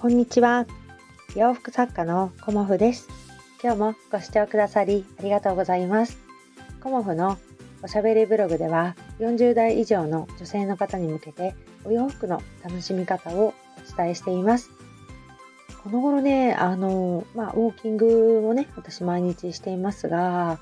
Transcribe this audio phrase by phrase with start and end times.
[0.00, 0.64] こんにちは。
[1.36, 3.06] 洋服作家のコモフです。
[3.62, 6.16] 今日もご視聴くださりありがとうございます。
[6.82, 7.36] コモフの
[7.82, 11.54] おしゃべりブログでは40代以上の女性の方に向けて
[11.84, 13.52] お洋服の楽しみ方を
[13.92, 14.70] お伝えしています。
[15.84, 20.60] この頃ね、あの、まあ、ウォーキングをね、私毎日していますが、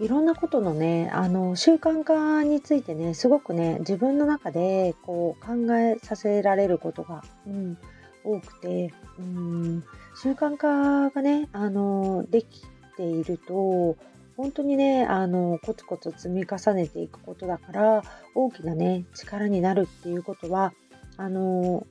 [0.00, 7.78] いろんなことのね、あの、習慣化についてね、すごくね、自分の中でこう考えさせられることが、うん、
[8.24, 9.84] 多くて、うん、
[10.16, 12.62] 習慣化がね、あの、でき
[12.96, 13.96] ていると、
[14.36, 18.02] 本当にね、あの、コツコツ積み重ねていくことだから、
[18.34, 20.72] 大きなね、力になるっていうことは、
[21.16, 21.86] あの、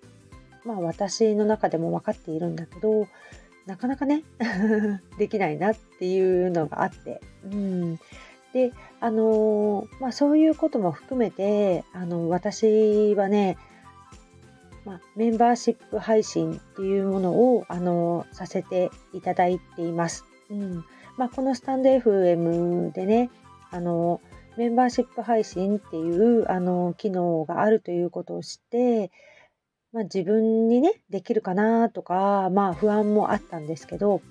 [0.65, 3.07] まあ私の中でも分かっているんだけど、
[3.65, 4.23] なかなかね
[5.17, 7.95] できないなっていうのがあって、うん、
[8.53, 13.57] であのまあそういうことも含めてあの私はね、
[14.85, 20.25] まあ、メンバーシップ配信っていうものをあのさせていただいています。
[20.49, 20.85] うん
[21.17, 23.29] まあ、このスタンド FM でね
[23.71, 24.19] あの
[24.57, 29.11] メンバーシップ配信っていうあの機能があるということを知って
[29.93, 34.21] まあ、自分にねできるかなとか、まあ、不安もあったんですけど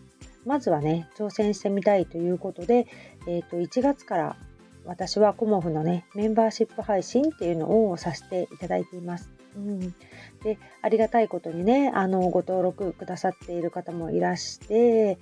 [0.45, 2.89] まずはね挑戦してみたいということで、
[3.29, 4.37] えー、と1月から
[4.85, 9.31] 私はコモフのねメンバーシップ配信っていうのをさせていただいています。
[9.57, 9.95] うん、
[10.43, 15.19] でありがたいことにねあのご登録くださっている方もいらして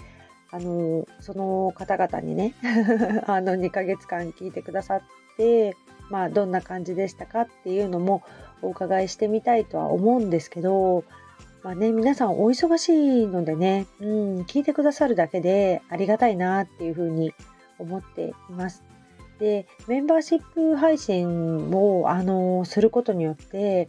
[0.51, 2.55] あのその方々にね
[3.27, 5.03] あの2ヶ月間聞いてくださっ
[5.37, 5.77] て
[6.11, 8.23] まあ、どんな感じでしたかっていうのも
[8.63, 11.05] お伺いしてみたいとは思うんですけど、
[11.63, 17.33] まあね、皆さんお忙しいのでね、うん、聞いてくださるだけでありがたいなっていうふうに
[17.79, 18.83] 思っています。
[19.39, 23.89] で、メンバーシップ配信を、あの、することによって、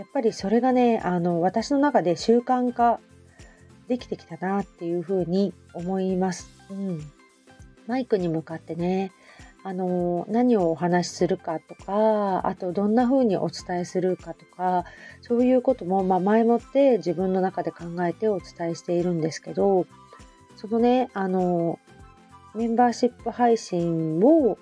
[0.00, 3.00] やっぱりそれがね、あの、私の中で習慣化
[3.86, 6.48] できてきたなっていうふうに思います。
[6.70, 7.12] うん。
[7.86, 9.12] マイクに向かってね、
[9.62, 14.86] あの何をお話しするかとかあとどんな風にお伝えするかとか
[15.20, 19.86] そういうことも、まあ、前もって自分の中で考えてお伝えしているんですけど
[20.56, 21.78] そのねあの
[22.54, 24.56] メンバーシップ配信を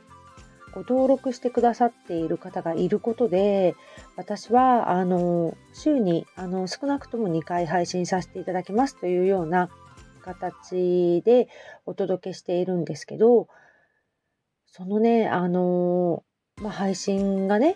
[0.72, 3.74] ご登録してくださっている方がいることで
[4.16, 9.70] 私はあの週にあの少なくとも2回配信させていただきますというような
[10.22, 11.48] 形で
[11.86, 13.48] お届けしているんですけど
[14.78, 16.22] そのね、あの、
[16.62, 17.74] まあ、配信がね、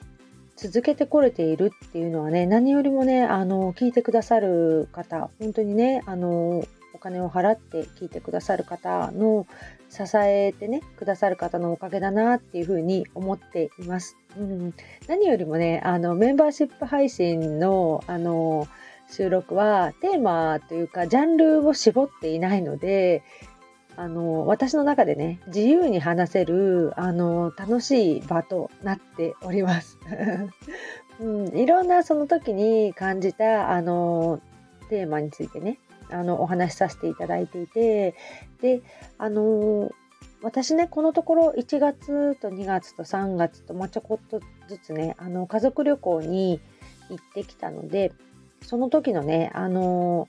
[0.57, 6.63] 続けてこれているっていうのはね、何よりもね、あの、聞いてくださる方、本当にね、あの、
[7.03, 9.47] 金を払って聞いてくださる方の
[9.91, 14.17] 支えてね、くださる方のおかげだなっていうふうに思っています。
[14.39, 14.75] うん、
[15.09, 18.67] 何よりもね、あの、メンバーシップ配信の、あの、
[19.13, 23.23] 収録はテーマというかジャンルを絞っていないので
[23.95, 29.99] あの私の中でね自由に話せるあの楽しい場となっております。
[31.21, 34.41] うん、いろんなその時に感じたあの
[34.89, 35.79] テーマについてね
[36.13, 38.15] あのお話しさせていただいていて
[38.61, 38.83] で
[39.19, 39.91] あの
[40.43, 46.61] 私ねこのところ1月と2月と3月と、まあ、ちょこっとずつねあの家族旅行に
[47.09, 48.13] 行ってきたので
[48.63, 50.29] その時のねあの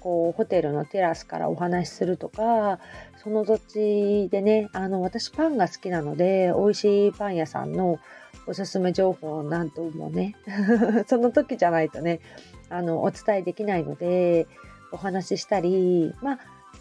[0.00, 2.78] こうホテルのテラスからお話しするとか
[3.16, 7.98] その土地でねあの私パンが好きなので美味しいパン屋さんの
[8.46, 10.36] おすすめ情報なんともね
[11.08, 12.20] その時じゃないとね
[12.68, 14.46] あのお伝えできないので
[14.94, 16.38] お話ししたりまあ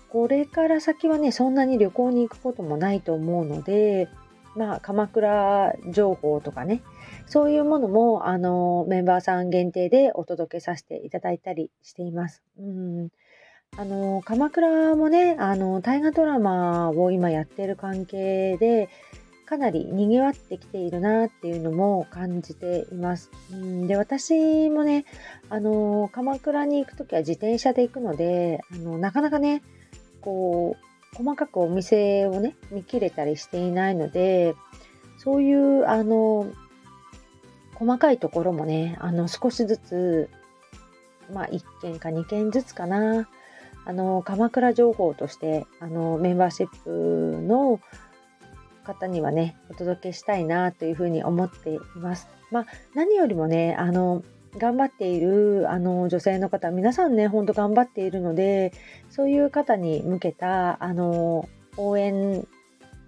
[0.10, 4.08] これから先はねそんなに旅行に行くこともないと思うので
[4.56, 6.82] まあ鎌倉情報とかね
[7.26, 12.44] そういうものも、あの、メンバーさん限定でお届けさせていただいたりしています。
[12.60, 13.10] うん。
[13.76, 18.90] あの、鎌倉もね、あの、大河ドラマを今やってる関係で、
[19.54, 23.30] かなり賑わってきているなっていうのも感じています。
[23.52, 25.06] うんで、私もね、
[25.48, 29.62] あの、鎌倉に行くときは自転車で行くので、あの、なかなかね、
[30.22, 30.76] こ
[31.14, 34.56] う、細かくお店をね、見切れたりしていないので、
[35.20, 36.48] そういう、あの、
[37.76, 40.30] 細かいところもね、あの、少しずつ、
[41.32, 43.30] まあ、1件か2件ずつかな、
[43.86, 47.80] あの、鎌倉情報として、あの、メンバーシップの
[48.84, 52.28] 方にはね、お届けしたいなというふうに思っています。
[52.52, 54.24] まあ、何よりもね、あの、
[54.58, 58.72] 頑張っているあの女性の方、皆さんね、ほんと頑張っているので、
[59.10, 62.48] そういう方に向けた、あの、応援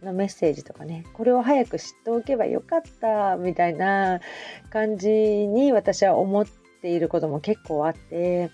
[0.05, 4.21] のメッセージとかねこれを早く知っておけばよかったみたいな
[4.69, 6.45] 感じに私は思っ
[6.81, 8.51] ていることも結構あって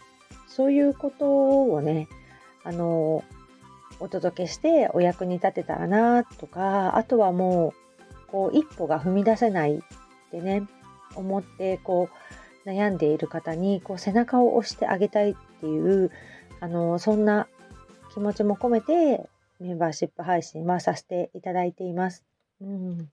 [0.47, 2.09] そういうことをね、
[2.63, 3.23] あの、
[4.01, 7.73] お届けしてお役に立てたらなとか、あとはも
[8.27, 9.79] う、こう、一歩が踏み出せないっ
[10.31, 10.63] てね、
[11.15, 12.09] 思って、こ
[12.65, 16.11] う、悩んでいる方に、こう、背中を押してあげたいっていう、
[16.59, 17.47] あの、そんな
[18.13, 22.25] 気持ちも込めて、メンバーシップ配信はさせていただいています。
[22.61, 23.09] うん。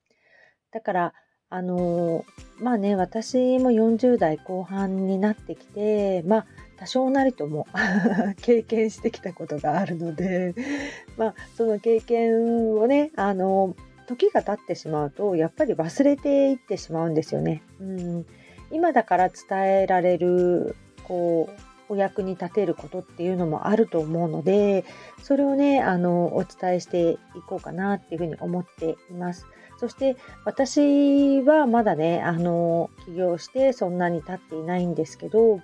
[0.72, 1.14] だから、
[1.50, 2.26] あの
[2.60, 6.46] まあね、私も40代後半になってきて、まあ、
[6.78, 7.66] 多少なりとも
[8.42, 10.54] 経験してきたことがあるので、
[11.18, 13.74] まあ、その経験をね、あの
[14.06, 17.62] 時が経ってしまうと、やっぱり忘れていってしまうんですよね。
[17.80, 18.26] うん、
[18.70, 24.84] 今だから伝えられる、こう、お役に立てることっていうのもあると思うので、
[25.22, 29.46] それをね、あの、お伝えしていこうかなっていうふうに思っています。
[29.78, 35.60] そして私はまだね、あの、起業してそんなに経っていないんですけど、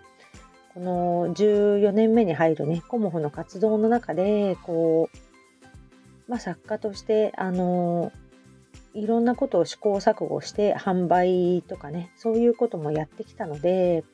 [0.75, 8.13] この14年目に入るね、コモフの活動の中で、こう、まあ、作家として、あの、
[8.93, 14.05] いろんなことを試行錯誤して販売とかね、そういうこともやってきたので、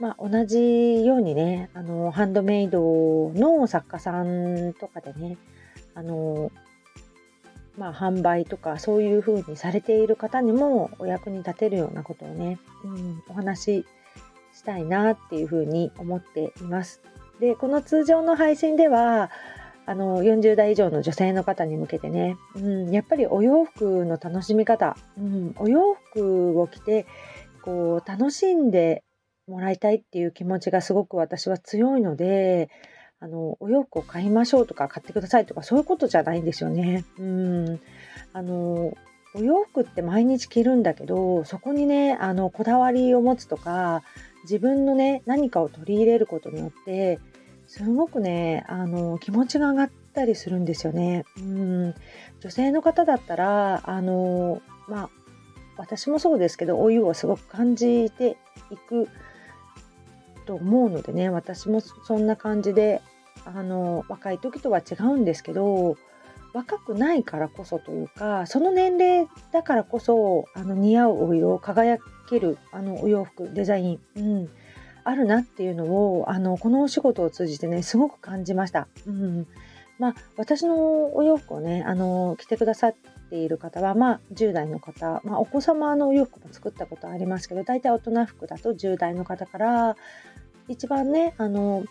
[0.00, 5.36] まあ、同じようにね、あの、ハンドメイドの作家さんとかでね、
[5.94, 6.50] あの、
[7.76, 13.84] まあ、販売とかそういう風にされている方にもお役に立てるようなことをね、うん、お話
[14.66, 17.00] したいなっていう風に思っています。
[17.38, 19.30] で、この通常の配信では、
[19.86, 27.06] あの、40代以上の女性の方に向けてね、うん、やっぱりお洋服の楽しみ方、うん、お洋服を着て、
[27.62, 29.04] こう、楽しんで
[29.46, 32.68] もらいたいっていう気持ちがすごく私は強いので、
[33.20, 37.04] あの、お洋服を買いましょうとか買ってくださいとかそういうことじゃないんですよね。
[37.18, 37.80] うん。
[38.32, 38.92] あの、
[39.36, 44.02] お洋服って毎日着るんだけど、そこにね、あの、こだわりを持つとか、
[44.46, 47.18] 自分のね、何かを取り入れることによって、
[47.66, 51.24] すごくね、あの、気持ちが上がったりするんですよね。
[51.38, 51.94] うん。
[52.40, 55.10] 女性の方だったら、あの、まあ、
[55.76, 58.36] 私もそうですけど、お湯をすごく感じて
[58.70, 59.08] いく
[60.46, 63.02] と思うのでね私もそんな感じで
[63.44, 65.96] あの若い時とは違うんですけど
[66.52, 71.98] 若くないからこそというかその年齢だからこそあの似合うお色輝
[72.28, 74.48] けるあのお洋服デザイン、うん、
[75.04, 78.88] あるなっていうのをあのこのお仕事を通じてねすごく感じました。
[79.06, 79.46] うん
[79.98, 82.94] まあ、私のお洋服をねあの着てくださっ
[83.30, 89.96] ている方は、まあ、10代の方、まあ、お子様のお洋服も作ったことありますけど大体大人服だと10代の方から
[90.68, 91.84] 一番ね、あの、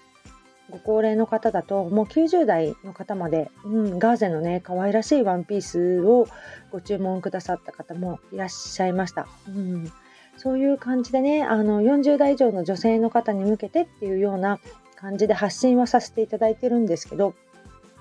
[0.69, 6.27] ご高齢の方だと、もう90代の方まで、うん、ガーゼのね、可愛らしいワンピースを
[6.71, 9.27] ご注文くださった方もいらっしゃいました。
[9.47, 9.91] うん、
[10.37, 14.59] そういう感じでね、あの、40代以上の女性の方に向けてっていうような
[14.95, 17.35] 感じで発信はさせていただいてるんですけど、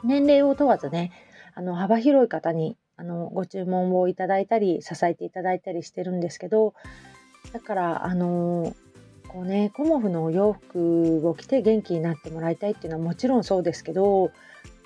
[0.02, 1.12] 年齢を問わずね、
[1.54, 6.74] あの、幅広い方に、あの、ご注文をいただいたり、支えていただいたりしてるんですけど、
[7.52, 8.74] だから、あの
[9.34, 14.30] こうね、コモフのお洋服を着て元気になってもらいたいっていうのはもちろんそうですけど、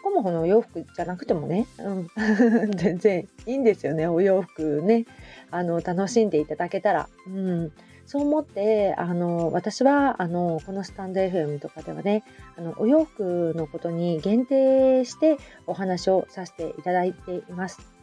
[0.03, 2.09] コモフのお洋服じゃなくてもね、うん、
[2.75, 5.05] 全然いいんですよね、お洋服ね、
[5.51, 7.11] あの、楽しんでいただけたら。
[7.27, 7.73] うん。
[8.07, 12.25] そう思って、あの、私は、あの、このスタンド FM とかではね、
[12.57, 15.37] あの、お洋服のことに限定して
[15.67, 17.98] お話をさせていただいています。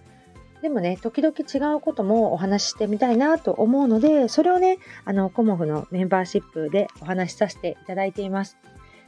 [0.62, 8.58] でもね、時々違うこともお話ししてみたいなと思うので、それをね、あの、コモフのメンバーシップでお話しさせていただいています。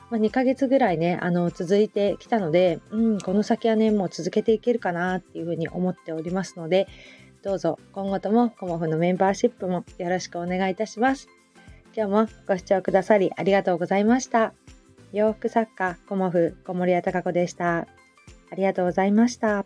[0.09, 6.87] まあ、2ヶ月ぐらいね、あの、続いてきたので、うん、この先はね、もう続けていけるかなっていうふうに思っておりますので、
[7.43, 11.29] どうぞ今後ともコモフのメンバーシップもよろしくお願いいたします。
[11.95, 14.53] 今日もご視聴くださりありがとうございました。
[15.13, 17.87] 洋服作家コモフ小森屋隆子でした。
[18.51, 19.65] ありがとうございました。